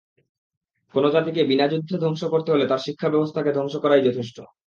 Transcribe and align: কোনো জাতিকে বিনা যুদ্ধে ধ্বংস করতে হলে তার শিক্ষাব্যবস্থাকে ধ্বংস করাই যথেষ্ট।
কোনো 0.93 1.07
জাতিকে 1.09 1.41
বিনা 1.43 1.65
যুদ্ধে 1.67 1.95
ধ্বংস 1.97 2.21
করতে 2.23 2.49
হলে 2.51 2.65
তার 2.67 2.83
শিক্ষাব্যবস্থাকে 2.85 3.51
ধ্বংস 3.53 3.73
করাই 3.75 4.05
যথেষ্ট। 4.05 4.37